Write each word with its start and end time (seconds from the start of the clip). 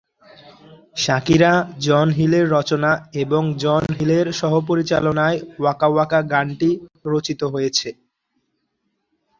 শাকিরা-জন 0.97 2.07
হিলের 2.11 2.45
রচনা 2.49 2.91
এবং 3.23 3.43
জন 3.57 3.83
হিলের 3.97 4.27
সহ-পরিচালনায় 4.39 5.37
ওয়াকা 5.59 5.87
ওয়াকা 5.87 6.19
গানটি 6.31 6.69
রচিত 7.05 7.41
হয়েছে। 7.53 7.89